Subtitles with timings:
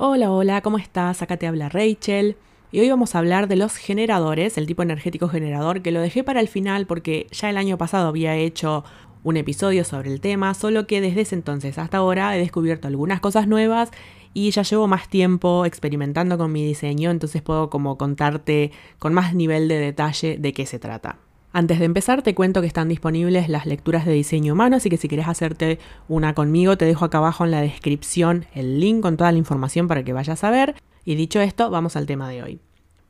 [0.00, 1.22] Hola, hola, ¿cómo estás?
[1.22, 2.36] Acá te habla Rachel.
[2.70, 6.22] Y hoy vamos a hablar de los generadores, el tipo energético generador, que lo dejé
[6.22, 8.84] para el final porque ya el año pasado había hecho
[9.24, 13.18] un episodio sobre el tema, solo que desde ese entonces hasta ahora he descubierto algunas
[13.18, 13.90] cosas nuevas
[14.34, 18.70] y ya llevo más tiempo experimentando con mi diseño, entonces puedo como contarte
[19.00, 21.18] con más nivel de detalle de qué se trata.
[21.52, 24.98] Antes de empezar te cuento que están disponibles las lecturas de diseño humano, así que
[24.98, 29.16] si quieres hacerte una conmigo te dejo acá abajo en la descripción el link con
[29.16, 30.74] toda la información para que vayas a ver.
[31.04, 32.60] Y dicho esto, vamos al tema de hoy.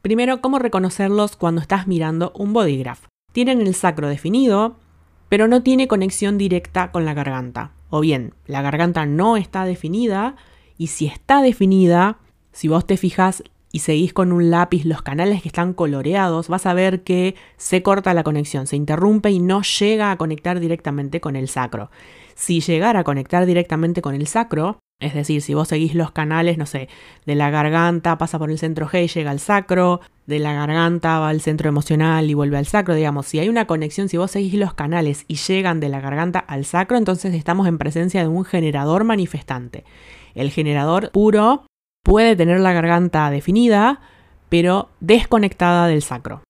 [0.02, 3.06] Primero, ¿cómo reconocerlos cuando estás mirando un bodygraph?
[3.32, 4.77] Tienen el sacro definido,
[5.29, 7.73] pero no tiene conexión directa con la garganta.
[7.91, 10.37] O bien, la garganta no está definida
[10.77, 12.18] y si está definida,
[12.52, 16.66] si vos te fijas y seguís con un lápiz los canales que están coloreados, vas
[16.66, 21.20] a ver que se corta la conexión, se interrumpe y no llega a conectar directamente
[21.20, 21.90] con el sacro.
[22.34, 26.59] Si llegara a conectar directamente con el sacro, es decir, si vos seguís los canales,
[26.59, 26.88] no sé,
[27.24, 31.21] de la garganta pasa por el centro G y llega al sacro, de la garganta
[31.21, 34.32] va al centro emocional y vuelve al sacro, digamos, si hay una conexión, si vos
[34.32, 38.28] seguís los canales y llegan de la garganta al sacro, entonces estamos en presencia de
[38.28, 39.84] un generador manifestante.
[40.34, 41.65] El generador puro
[42.09, 44.01] puede tener la garganta definida,
[44.48, 46.42] pero desconectada del sacro.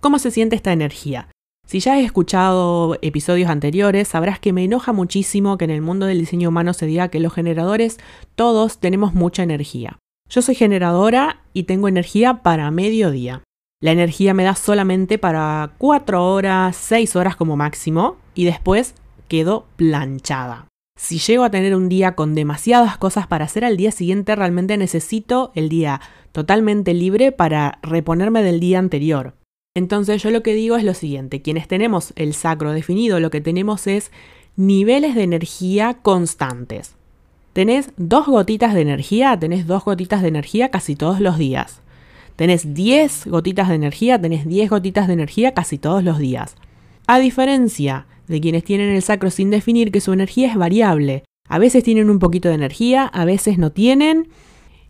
[0.00, 1.28] ¿Cómo se siente esta energía?
[1.66, 6.04] Si ya has escuchado episodios anteriores, sabrás que me enoja muchísimo que en el mundo
[6.04, 7.96] del diseño humano se diga que los generadores
[8.34, 9.98] todos tenemos mucha energía.
[10.28, 13.42] Yo soy generadora y tengo energía para mediodía.
[13.80, 18.94] La energía me da solamente para 4 horas, 6 horas como máximo y después
[19.26, 20.68] quedo planchada.
[20.98, 24.76] Si llego a tener un día con demasiadas cosas para hacer al día siguiente, realmente
[24.76, 26.00] necesito el día
[26.32, 29.36] totalmente libre para reponerme del día anterior.
[29.76, 33.40] Entonces yo lo que digo es lo siguiente, quienes tenemos el sacro definido, lo que
[33.40, 34.10] tenemos es
[34.56, 36.96] niveles de energía constantes.
[37.52, 41.80] Tenés dos gotitas de energía, tenés dos gotitas de energía casi todos los días.
[42.34, 46.56] Tenés 10 gotitas de energía, tenés 10 gotitas de energía casi todos los días.
[47.06, 51.24] A diferencia de quienes tienen el sacro sin definir que su energía es variable.
[51.48, 54.28] A veces tienen un poquito de energía, a veces no tienen,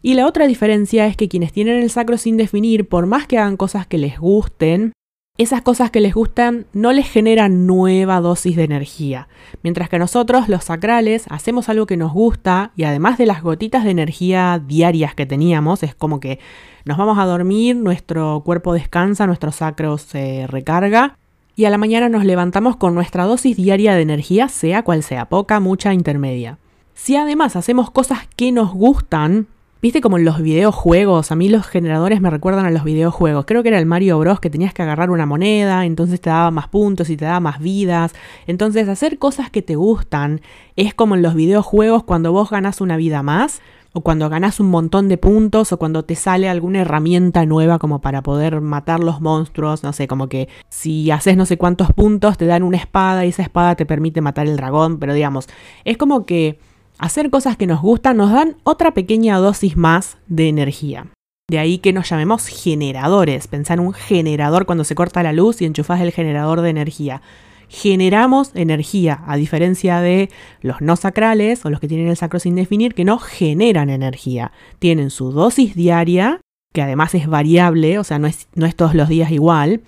[0.03, 3.39] y la otra diferencia es que quienes tienen el sacro sin definir, por más que
[3.39, 4.93] hagan cosas que les gusten,
[5.39, 9.29] esas cosas que les gustan no les generan nueva dosis de energía.
[9.63, 13.85] Mientras que nosotros, los sacrales, hacemos algo que nos gusta y además de las gotitas
[13.85, 16.41] de energía diarias que teníamos, es como que
[16.85, 21.18] nos vamos a dormir, nuestro cuerpo descansa, nuestro sacro se recarga
[21.59, 25.29] y a la mañana nos levantamos con nuestra dosis diaria de energía, sea cual sea,
[25.29, 26.57] poca, mucha, intermedia.
[26.95, 29.49] Si además hacemos cosas que nos gustan,
[29.81, 33.45] Viste como en los videojuegos, a mí los generadores me recuerdan a los videojuegos.
[33.47, 36.51] Creo que era el Mario Bros que tenías que agarrar una moneda, entonces te daba
[36.51, 38.13] más puntos y te daba más vidas.
[38.49, 40.41] Entonces hacer cosas que te gustan
[40.75, 43.61] es como en los videojuegos cuando vos ganás una vida más,
[43.93, 48.01] o cuando ganás un montón de puntos, o cuando te sale alguna herramienta nueva como
[48.01, 52.39] para poder matar los monstruos, no sé, como que si haces no sé cuántos puntos
[52.39, 55.49] te dan una espada y esa espada te permite matar el dragón, pero digamos,
[55.85, 56.59] es como que
[56.99, 61.07] hacer cosas que nos gustan nos dan otra pequeña dosis más de energía.
[61.51, 63.47] De ahí que nos llamemos generadores.
[63.47, 67.23] Pensar en un generador cuando se corta la luz y enchufas el generador de energía.
[67.69, 70.31] Generamos energía, a diferencia de
[70.63, 74.53] los no sacrales o los que tienen el sacro sin definir, que no generan energía.
[74.79, 76.41] Tienen su dosis diaria,
[76.73, 79.83] que además es variable, o sea, no es, no es todos los días igual.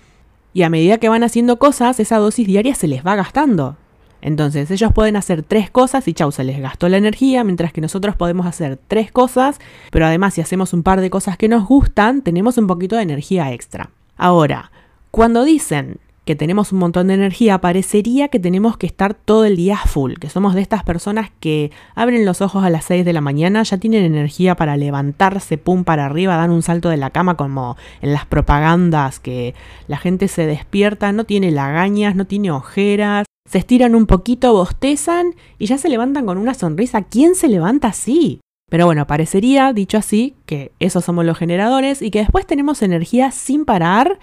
[0.53, 3.77] Y a medida que van haciendo cosas, esa dosis diaria se les va gastando.
[4.21, 7.81] Entonces ellos pueden hacer tres cosas y chau, se les gastó la energía, mientras que
[7.81, 9.59] nosotros podemos hacer tres cosas,
[9.89, 13.01] pero además si hacemos un par de cosas que nos gustan, tenemos un poquito de
[13.01, 13.89] energía extra.
[14.17, 14.71] Ahora,
[15.09, 19.55] cuando dicen que tenemos un montón de energía, parecería que tenemos que estar todo el
[19.55, 23.13] día full, que somos de estas personas que abren los ojos a las 6 de
[23.13, 27.09] la mañana, ya tienen energía para levantarse, pum, para arriba, dan un salto de la
[27.09, 29.55] cama como en las propagandas, que
[29.87, 35.33] la gente se despierta, no tiene lagañas, no tiene ojeras, se estiran un poquito, bostezan
[35.57, 37.01] y ya se levantan con una sonrisa.
[37.01, 38.39] ¿Quién se levanta así?
[38.69, 43.31] Pero bueno, parecería, dicho así, que esos somos los generadores y que después tenemos energía
[43.31, 44.19] sin parar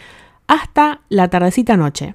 [0.48, 2.14] hasta la tardecita noche.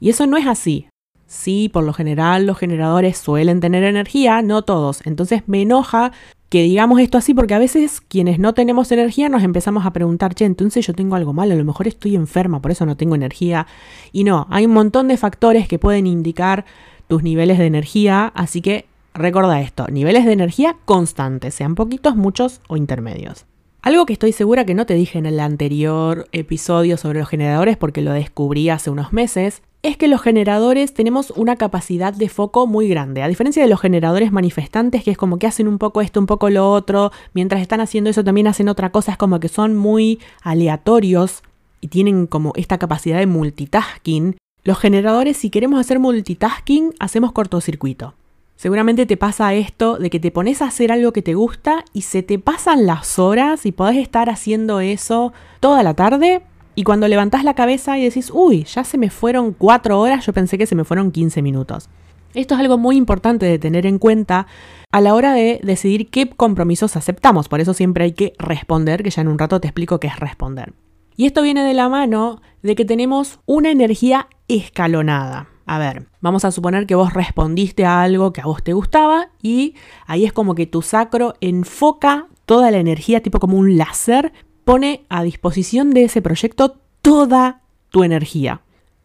[0.00, 0.88] Y eso no es así.
[1.26, 5.00] Sí, por lo general los generadores suelen tener energía, no todos.
[5.04, 6.12] Entonces me enoja
[6.48, 10.34] que digamos esto así porque a veces quienes no tenemos energía nos empezamos a preguntar,
[10.34, 13.14] che, entonces yo tengo algo mal, a lo mejor estoy enferma, por eso no tengo
[13.14, 13.66] energía.
[14.12, 16.64] Y no, hay un montón de factores que pueden indicar
[17.06, 22.62] tus niveles de energía, así que recuerda esto, niveles de energía constantes, sean poquitos, muchos
[22.68, 23.44] o intermedios.
[23.80, 27.76] Algo que estoy segura que no te dije en el anterior episodio sobre los generadores
[27.76, 32.66] porque lo descubrí hace unos meses, es que los generadores tenemos una capacidad de foco
[32.66, 33.22] muy grande.
[33.22, 36.26] A diferencia de los generadores manifestantes, que es como que hacen un poco esto, un
[36.26, 39.76] poco lo otro, mientras están haciendo eso también hacen otra cosa, es como que son
[39.76, 41.42] muy aleatorios
[41.80, 44.36] y tienen como esta capacidad de multitasking.
[44.64, 48.14] Los generadores, si queremos hacer multitasking, hacemos cortocircuito.
[48.58, 52.02] Seguramente te pasa esto de que te pones a hacer algo que te gusta y
[52.02, 56.42] se te pasan las horas y podés estar haciendo eso toda la tarde
[56.74, 60.32] y cuando levantás la cabeza y decís, uy, ya se me fueron cuatro horas, yo
[60.32, 61.88] pensé que se me fueron 15 minutos.
[62.34, 64.48] Esto es algo muy importante de tener en cuenta
[64.90, 67.48] a la hora de decidir qué compromisos aceptamos.
[67.48, 70.18] Por eso siempre hay que responder, que ya en un rato te explico qué es
[70.18, 70.72] responder.
[71.14, 75.46] Y esto viene de la mano de que tenemos una energía escalonada.
[75.68, 79.28] A ver, vamos a suponer que vos respondiste a algo que a vos te gustaba
[79.42, 79.74] y
[80.06, 84.32] ahí es como que tu sacro enfoca toda la energía, tipo como un láser,
[84.64, 87.60] pone a disposición de ese proyecto toda
[87.90, 88.62] tu energía.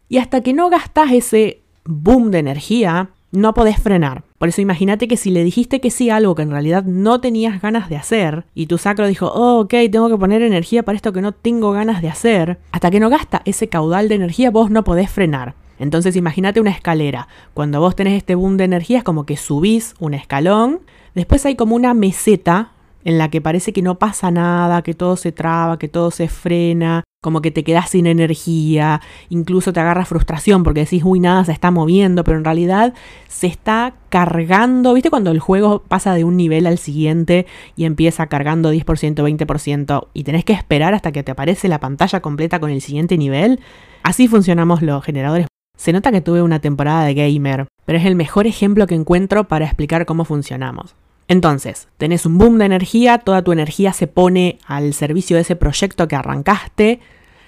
[0.07, 4.24] Y hasta que no gastas ese boom de energía, no podés frenar.
[4.38, 7.19] Por eso imagínate que si le dijiste que sí a algo que en realidad no
[7.19, 10.95] tenías ganas de hacer y tu sacro dijo, oh, ok, tengo que poner energía para
[10.95, 14.50] esto que no tengo ganas de hacer, hasta que no gasta ese caudal de energía
[14.50, 15.56] vos no podés frenar.
[15.83, 17.27] Entonces imagínate una escalera.
[17.53, 20.80] Cuando vos tenés este boom de energía es como que subís un escalón,
[21.13, 22.71] después hay como una meseta
[23.03, 26.30] en la que parece que no pasa nada, que todo se traba, que todo se
[26.30, 31.44] frena, como que te quedas sin energía, incluso te agarra frustración porque decís, uy, nada
[31.44, 32.94] se está moviendo, pero en realidad
[33.27, 37.45] se está cargando, ¿viste cuando el juego pasa de un nivel al siguiente
[37.75, 42.21] y empieza cargando 10%, 20% y tenés que esperar hasta que te aparece la pantalla
[42.21, 43.59] completa con el siguiente nivel?
[44.01, 45.47] Así funcionamos los generadores
[45.77, 49.45] se nota que tuve una temporada de gamer, pero es el mejor ejemplo que encuentro
[49.45, 50.95] para explicar cómo funcionamos.
[51.27, 55.55] Entonces, tenés un boom de energía, toda tu energía se pone al servicio de ese
[55.55, 56.99] proyecto que arrancaste.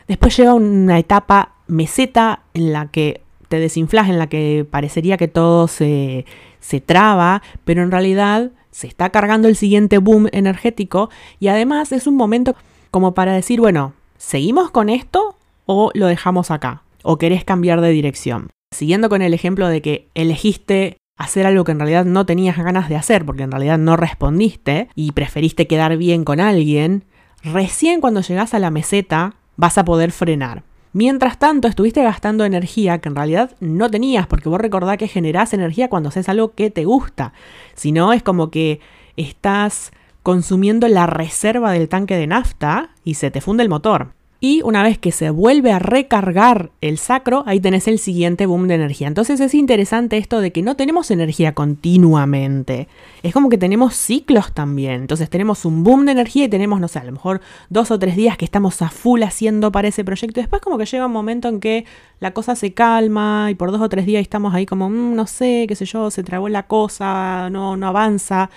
[0.08, 5.28] Después llega una etapa meseta en la que te desinflas, en la que parecería que
[5.28, 6.26] todo se,
[6.60, 12.08] se traba, pero en realidad se está cargando el siguiente boom energético y además es
[12.08, 12.56] un momento
[12.92, 15.36] como para decir, bueno, ¿seguimos con esto
[15.66, 16.85] o lo dejamos acá?
[17.06, 18.50] O querés cambiar de dirección.
[18.72, 22.90] Siguiendo con el ejemplo de que elegiste hacer algo que en realidad no tenías ganas
[22.90, 27.06] de hacer porque en realidad no respondiste y preferiste quedar bien con alguien,
[27.44, 30.64] recién cuando llegás a la meseta vas a poder frenar.
[30.92, 35.54] Mientras tanto, estuviste gastando energía que en realidad no tenías, porque vos recordás que generás
[35.54, 37.34] energía cuando haces algo que te gusta.
[37.76, 38.80] Si no, es como que
[39.18, 39.92] estás
[40.24, 44.14] consumiendo la reserva del tanque de nafta y se te funde el motor.
[44.48, 48.68] Y una vez que se vuelve a recargar el sacro, ahí tenés el siguiente boom
[48.68, 49.08] de energía.
[49.08, 52.88] Entonces es interesante esto de que no tenemos energía continuamente.
[53.24, 55.02] Es como que tenemos ciclos también.
[55.02, 57.98] Entonces tenemos un boom de energía y tenemos, no sé, a lo mejor dos o
[57.98, 60.40] tres días que estamos a full haciendo para ese proyecto.
[60.40, 61.86] Después como que llega un momento en que
[62.20, 65.26] la cosa se calma y por dos o tres días estamos ahí como, mm, no
[65.26, 68.52] sé, qué sé yo, se trabó la cosa, no, no avanza.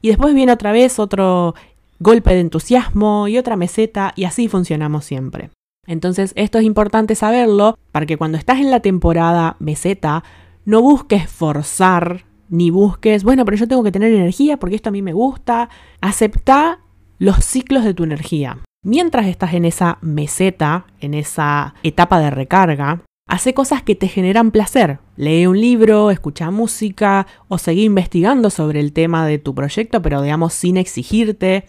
[0.00, 1.54] Y después viene otra vez otro
[2.04, 5.50] golpe de entusiasmo y otra meseta y así funcionamos siempre.
[5.86, 10.22] Entonces esto es importante saberlo para que cuando estás en la temporada meseta
[10.64, 14.92] no busques forzar ni busques, bueno, pero yo tengo que tener energía porque esto a
[14.92, 15.70] mí me gusta.
[16.00, 16.80] Acepta
[17.18, 18.58] los ciclos de tu energía.
[18.84, 24.50] Mientras estás en esa meseta, en esa etapa de recarga, hace cosas que te generan
[24.50, 24.98] placer.
[25.16, 30.20] Lee un libro, escucha música o seguí investigando sobre el tema de tu proyecto, pero
[30.20, 31.64] digamos sin exigirte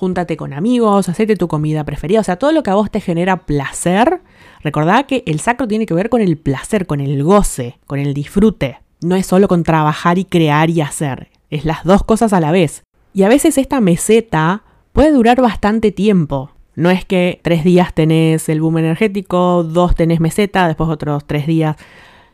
[0.00, 3.02] júntate con amigos, hacete tu comida preferida, o sea, todo lo que a vos te
[3.02, 4.22] genera placer,
[4.62, 8.14] recordá que el sacro tiene que ver con el placer, con el goce, con el
[8.14, 8.78] disfrute.
[9.02, 12.50] No es solo con trabajar y crear y hacer, es las dos cosas a la
[12.50, 12.82] vez.
[13.12, 16.50] Y a veces esta meseta puede durar bastante tiempo.
[16.74, 21.46] No es que tres días tenés el boom energético, dos tenés meseta, después otros tres
[21.46, 21.76] días.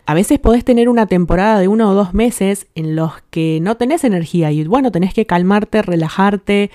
[0.06, 3.76] A veces podés tener una temporada de uno o dos meses en los que no
[3.76, 6.70] tenés energía y bueno, tenés que calmarte, relajarte,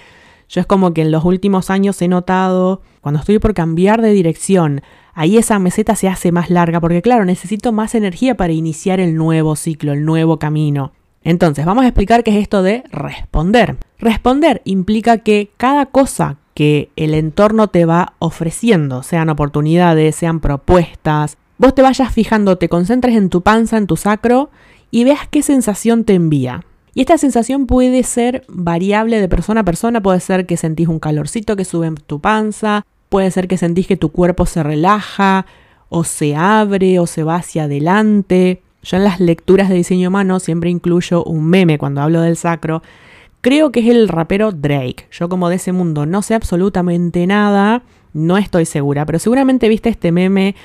[0.51, 4.11] yo es como que en los últimos años he notado, cuando estoy por cambiar de
[4.11, 4.81] dirección,
[5.13, 9.15] ahí esa meseta se hace más larga, porque claro, necesito más energía para iniciar el
[9.15, 10.91] nuevo ciclo, el nuevo camino.
[11.23, 13.77] Entonces, vamos a explicar qué es esto de responder.
[13.97, 21.37] Responder implica que cada cosa que el entorno te va ofreciendo, sean oportunidades, sean propuestas,
[21.59, 24.49] vos te vayas fijando, te concentres en tu panza, en tu sacro,
[24.89, 26.65] y veas qué sensación te envía.
[26.93, 30.99] Y esta sensación puede ser variable de persona a persona, puede ser que sentís un
[30.99, 35.45] calorcito que sube en tu panza, puede ser que sentís que tu cuerpo se relaja
[35.89, 38.61] o se abre o se va hacia adelante.
[38.83, 42.81] Yo en las lecturas de diseño humano siempre incluyo un meme cuando hablo del sacro.
[43.41, 45.07] Creo que es el rapero Drake.
[45.11, 47.83] Yo como de ese mundo no sé absolutamente nada,
[48.13, 50.55] no estoy segura, pero seguramente viste este meme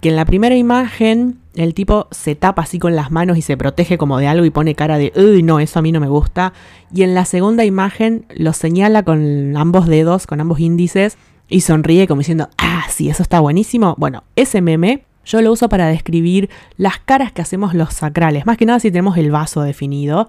[0.00, 3.56] que en la primera imagen el tipo se tapa así con las manos y se
[3.56, 6.08] protege como de algo y pone cara de, uy, no, eso a mí no me
[6.08, 6.52] gusta.
[6.94, 11.18] Y en la segunda imagen lo señala con ambos dedos, con ambos índices
[11.48, 13.94] y sonríe como diciendo, ah, sí, eso está buenísimo.
[13.98, 18.56] Bueno, ese meme yo lo uso para describir las caras que hacemos los sacrales, más
[18.56, 20.28] que nada si tenemos el vaso definido,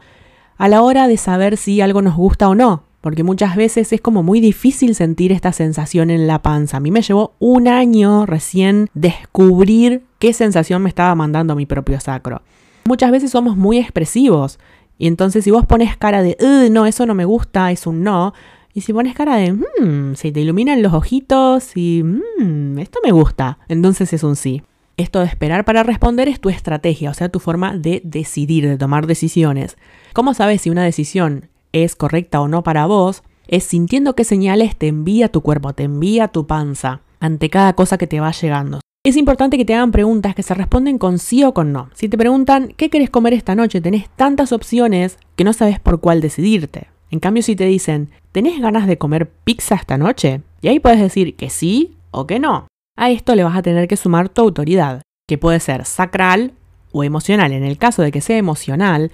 [0.57, 3.99] a la hora de saber si algo nos gusta o no porque muchas veces es
[3.99, 6.77] como muy difícil sentir esta sensación en la panza.
[6.77, 11.99] A mí me llevó un año recién descubrir qué sensación me estaba mandando mi propio
[11.99, 12.43] sacro.
[12.85, 14.57] Muchas veces somos muy expresivos
[14.97, 16.37] y entonces si vos pones cara de,
[16.71, 18.33] no, eso no me gusta, es un no,
[18.73, 23.57] y si pones cara de, mmm, te iluminan los ojitos y, mmm, esto me gusta,
[23.67, 24.63] entonces es un sí.
[24.95, 28.77] Esto de esperar para responder es tu estrategia, o sea, tu forma de decidir, de
[28.77, 29.75] tomar decisiones.
[30.13, 34.77] ¿Cómo sabes si una decisión es correcta o no para vos, es sintiendo qué señales
[34.77, 38.79] te envía tu cuerpo, te envía tu panza ante cada cosa que te va llegando.
[39.05, 41.89] Es importante que te hagan preguntas que se responden con sí o con no.
[41.93, 45.99] Si te preguntan qué querés comer esta noche, tenés tantas opciones que no sabes por
[45.99, 46.87] cuál decidirte.
[47.11, 50.41] En cambio, si te dicen, ¿tenés ganas de comer pizza esta noche?
[50.61, 52.67] Y ahí puedes decir que sí o que no.
[52.97, 56.53] A esto le vas a tener que sumar tu autoridad, que puede ser sacral
[56.93, 57.51] o emocional.
[57.51, 59.11] En el caso de que sea emocional,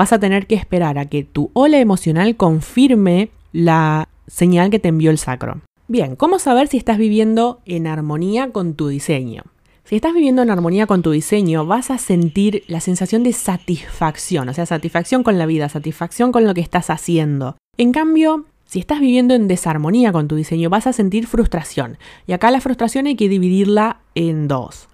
[0.00, 4.88] vas a tener que esperar a que tu ola emocional confirme la señal que te
[4.88, 5.60] envió el sacro.
[5.88, 9.42] Bien, ¿cómo saber si estás viviendo en armonía con tu diseño?
[9.84, 14.48] Si estás viviendo en armonía con tu diseño, vas a sentir la sensación de satisfacción,
[14.48, 17.58] o sea, satisfacción con la vida, satisfacción con lo que estás haciendo.
[17.76, 21.98] En cambio, si estás viviendo en desarmonía con tu diseño, vas a sentir frustración.
[22.26, 24.88] Y acá la frustración hay que dividirla en dos.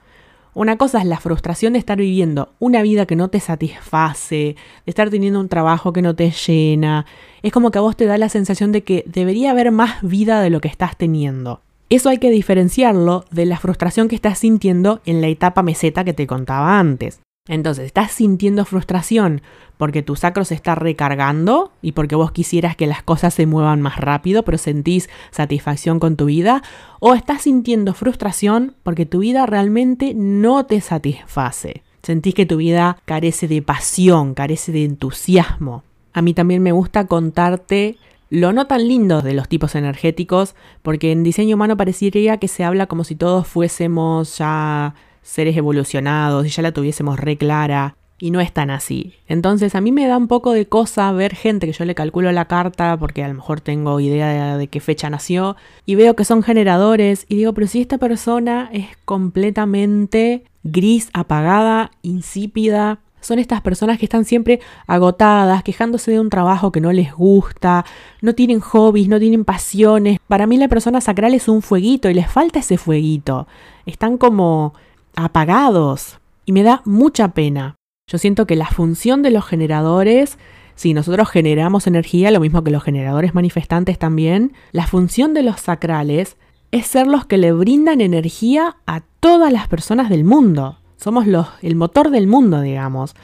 [0.57, 4.57] Una cosa es la frustración de estar viviendo una vida que no te satisface, de
[4.87, 7.05] estar teniendo un trabajo que no te llena.
[7.43, 10.41] Es como que a vos te da la sensación de que debería haber más vida
[10.41, 11.61] de lo que estás teniendo.
[11.91, 16.15] Eso hay que diferenciarlo de la frustración que estás sintiendo en la etapa meseta que
[16.15, 17.21] te contaba antes.
[17.49, 19.41] Entonces, ¿estás sintiendo frustración
[19.77, 23.83] porque tu sacro se está recargando y porque vos quisieras que las cosas se muevan
[23.83, 26.63] más rápido, pero sentís satisfacción con tu vida?
[26.99, 31.83] ¿O estás sintiendo frustración porque tu vida realmente no te satisface?
[32.03, 35.83] Sentís que tu vida carece de pasión, carece de entusiasmo.
[36.13, 37.97] A mí también me gusta contarte
[38.29, 42.65] lo no tan lindo de los tipos energéticos, porque en diseño humano parecería que se
[42.65, 44.95] habla como si todos fuésemos ya
[45.27, 47.97] seres evolucionados y ya la tuviésemos re clara.
[48.19, 49.13] Y no es tan así.
[49.29, 52.33] Entonces a mí me da un poco de cosa ver gente que yo le calculo
[52.33, 55.55] la carta porque a lo mejor tengo idea de, qué fecha nació
[55.85, 61.91] y veo que son generadores y digo, pero si esta persona es completamente gris, apagada,
[62.01, 67.13] insípida, son estas personas que están siempre agotadas, quejándose de un trabajo que no les
[67.13, 67.85] gusta,
[68.23, 70.21] no tienen hobbies, no tienen pasiones.
[70.27, 73.47] Para mí la persona sacral es un fueguito y les falta ese fueguito.
[73.85, 74.73] Están como
[75.17, 77.75] apagados y me da mucha pena.
[78.09, 80.39] Yo siento que la función de los generadores,
[80.77, 85.61] si nosotros generamos energía, lo mismo que los generadores manifestantes también, la función de los
[85.61, 86.37] sacrales
[86.71, 90.79] es ser los que le brindan energía a todas las personas del mundo.
[90.97, 93.15] Somos los, el motor del mundo, digamos.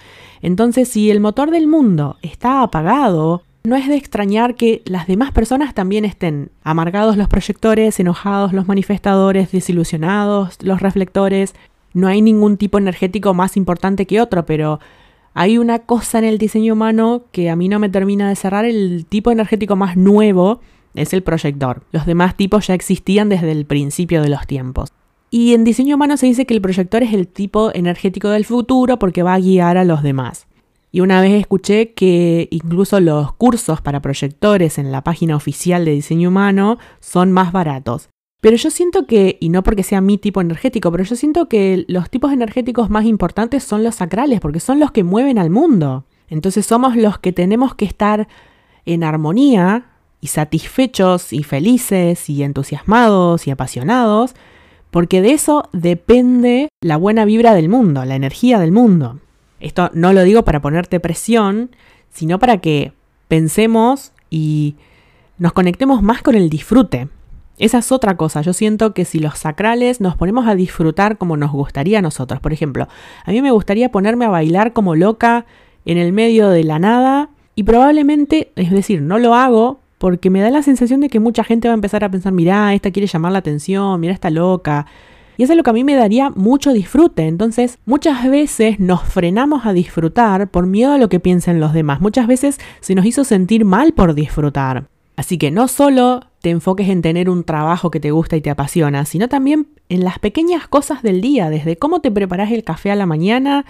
[0.41, 5.31] Entonces, si el motor del mundo está apagado, no es de extrañar que las demás
[5.31, 11.55] personas también estén amargados los proyectores, enojados los manifestadores, desilusionados los reflectores,
[11.95, 14.81] no hay ningún tipo energético más importante que otro, pero
[15.35, 18.65] hay una cosa en el diseño humano que a mí no me termina de cerrar.
[18.65, 20.61] El tipo energético más nuevo
[20.95, 21.83] es el proyector.
[21.93, 24.91] Los demás tipos ya existían desde el principio de los tiempos.
[25.31, 28.99] Y en diseño humano se dice que el proyector es el tipo energético del futuro
[28.99, 30.47] porque va a guiar a los demás.
[30.95, 35.93] Y una vez escuché que incluso los cursos para proyectores en la página oficial de
[35.93, 38.11] diseño humano son más baratos.
[38.43, 41.85] Pero yo siento que, y no porque sea mi tipo energético, pero yo siento que
[41.87, 46.07] los tipos energéticos más importantes son los sacrales, porque son los que mueven al mundo.
[46.29, 48.27] Entonces somos los que tenemos que estar
[48.85, 49.85] en armonía
[50.21, 54.35] y satisfechos y felices y entusiasmados y apasionados,
[54.91, 59.21] porque de eso depende la buena vibra del mundo, la energía del mundo.
[59.61, 61.71] Esto no lo digo para ponerte presión,
[62.11, 62.93] sino para que
[63.29, 64.75] pensemos y
[65.39, 67.07] nos conectemos más con el disfrute.
[67.63, 68.41] Esa es otra cosa.
[68.43, 72.41] Yo siento que si los sacrales nos ponemos a disfrutar como nos gustaría a nosotros,
[72.41, 72.89] por ejemplo,
[73.25, 75.47] a mí me gustaría ponerme a bailar como loca
[75.85, 80.41] en el medio de la nada y probablemente, es decir, no lo hago porque me
[80.41, 83.07] da la sensación de que mucha gente va a empezar a pensar, mirá, esta quiere
[83.07, 84.87] llamar la atención, mira, esta loca.
[85.37, 87.29] Y eso es lo que a mí me daría mucho disfrute.
[87.29, 92.01] Entonces, muchas veces nos frenamos a disfrutar por miedo a lo que piensen los demás.
[92.01, 94.92] Muchas veces se nos hizo sentir mal por disfrutar.
[95.17, 98.51] Así que no solo te enfoques en tener un trabajo que te gusta y te
[98.51, 102.91] apasiona, sino también en las pequeñas cosas del día, desde cómo te preparas el café
[102.91, 103.65] a la mañana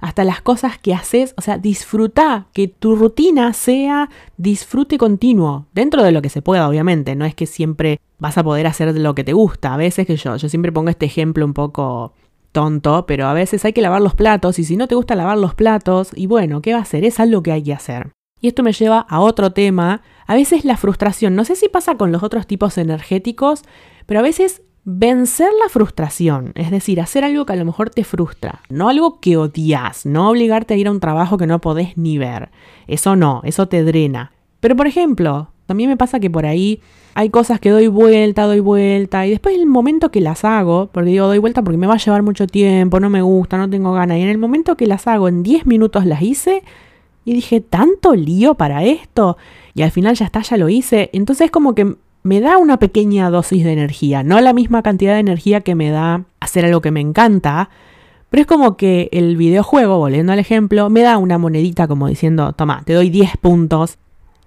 [0.00, 6.02] hasta las cosas que haces, o sea, disfruta, que tu rutina sea disfrute continuo, dentro
[6.02, 9.14] de lo que se pueda, obviamente, no es que siempre vas a poder hacer lo
[9.14, 12.12] que te gusta, a veces que yo, yo siempre pongo este ejemplo un poco
[12.52, 15.38] tonto, pero a veces hay que lavar los platos y si no te gusta lavar
[15.38, 17.04] los platos, y bueno, ¿qué va a hacer?
[17.04, 18.12] Es algo que hay que hacer.
[18.44, 21.94] Y esto me lleva a otro tema, a veces la frustración, no sé si pasa
[21.94, 23.62] con los otros tipos energéticos,
[24.04, 28.04] pero a veces vencer la frustración, es decir, hacer algo que a lo mejor te
[28.04, 31.96] frustra, no algo que odias, no obligarte a ir a un trabajo que no podés
[31.96, 32.50] ni ver,
[32.86, 34.32] eso no, eso te drena.
[34.60, 36.82] Pero por ejemplo, también me pasa que por ahí
[37.14, 41.08] hay cosas que doy vuelta, doy vuelta, y después el momento que las hago, porque
[41.08, 43.94] digo doy vuelta porque me va a llevar mucho tiempo, no me gusta, no tengo
[43.94, 46.62] ganas, y en el momento que las hago, en 10 minutos las hice,
[47.24, 49.36] y dije, ¿tanto lío para esto?
[49.74, 51.10] Y al final ya está, ya lo hice.
[51.12, 55.20] Entonces como que me da una pequeña dosis de energía, no la misma cantidad de
[55.20, 57.68] energía que me da hacer algo que me encanta,
[58.30, 62.52] pero es como que el videojuego, volviendo al ejemplo, me da una monedita como diciendo,
[62.52, 63.98] toma, te doy 10 puntos.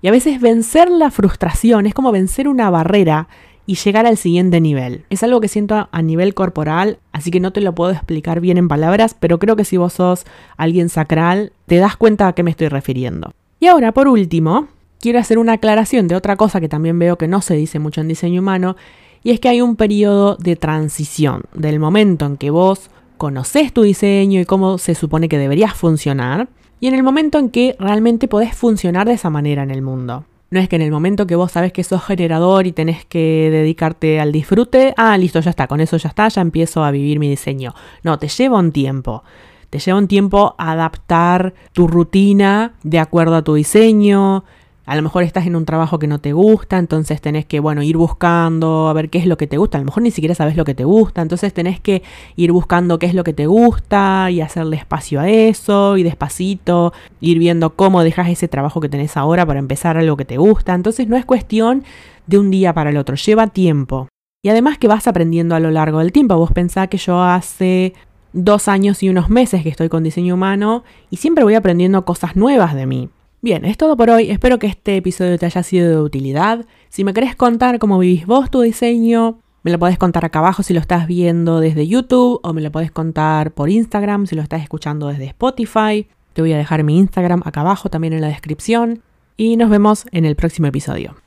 [0.01, 3.27] Y a veces vencer la frustración es como vencer una barrera
[3.67, 5.03] y llegar al siguiente nivel.
[5.11, 8.57] Es algo que siento a nivel corporal, así que no te lo puedo explicar bien
[8.57, 12.41] en palabras, pero creo que si vos sos alguien sacral, te das cuenta a qué
[12.41, 13.33] me estoy refiriendo.
[13.59, 14.69] Y ahora, por último,
[14.99, 18.01] quiero hacer una aclaración de otra cosa que también veo que no se dice mucho
[18.01, 18.77] en diseño humano,
[19.21, 23.81] y es que hay un periodo de transición del momento en que vos conoces tu
[23.81, 26.47] diseño y cómo se supone que deberías funcionar,
[26.79, 30.23] y en el momento en que realmente podés funcionar de esa manera en el mundo.
[30.49, 33.49] No es que en el momento que vos sabes que sos generador y tenés que
[33.51, 37.19] dedicarte al disfrute, ah, listo, ya está, con eso ya está, ya empiezo a vivir
[37.19, 37.73] mi diseño.
[38.03, 39.23] No, te lleva un tiempo.
[39.69, 44.45] Te lleva un tiempo adaptar tu rutina de acuerdo a tu diseño,
[44.87, 47.83] a lo mejor estás en un trabajo que no te gusta, entonces tenés que, bueno,
[47.83, 49.77] ir buscando a ver qué es lo que te gusta.
[49.77, 52.03] A lo mejor ni siquiera sabes lo que te gusta, entonces tenés que
[52.37, 56.93] ir buscando qué es lo que te gusta y hacerle espacio a eso y despacito
[57.19, 60.73] ir viendo cómo dejas ese trabajo que tenés ahora para empezar algo que te gusta.
[60.73, 61.83] Entonces no es cuestión
[62.25, 64.07] de un día para el otro, lleva tiempo.
[64.41, 66.37] Y además que vas aprendiendo a lo largo del tiempo.
[66.37, 67.93] Vos pensás que yo hace
[68.31, 72.37] dos años y unos meses que estoy con diseño humano y siempre voy aprendiendo cosas
[72.37, 73.09] nuevas de mí.
[73.41, 74.31] Bien, es todo por hoy.
[74.31, 76.65] Espero que este episodio te haya sido de utilidad.
[76.89, 80.63] Si me querés contar cómo vivís vos tu diseño, me lo podés contar acá abajo
[80.63, 84.41] si lo estás viendo desde YouTube o me lo podés contar por Instagram si lo
[84.41, 86.07] estás escuchando desde Spotify.
[86.33, 89.03] Te voy a dejar mi Instagram acá abajo también en la descripción
[89.35, 91.26] y nos vemos en el próximo episodio.